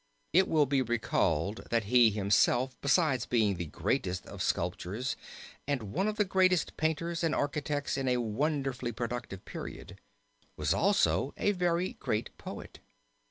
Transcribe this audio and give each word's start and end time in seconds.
It 0.33 0.47
will 0.47 0.65
be 0.65 0.81
recalled 0.81 1.67
that 1.69 1.83
he 1.83 2.09
himself, 2.09 2.75
besides 2.81 3.27
being 3.27 3.57
the 3.57 3.67
greatest 3.67 4.25
of 4.25 4.41
sculptors 4.41 5.15
and 5.67 5.93
one 5.93 6.07
of 6.07 6.15
the 6.15 6.25
greatest 6.25 6.71
of 6.71 6.77
painters 6.77 7.23
and 7.23 7.35
architects 7.35 7.97
in 7.97 8.07
a 8.07 8.17
wonderfully 8.17 8.93
productive 8.93 9.45
period, 9.45 9.99
was 10.57 10.73
also 10.73 11.35
a 11.37 11.51
very 11.51 11.93
great 11.93 12.35
poet. 12.39 12.79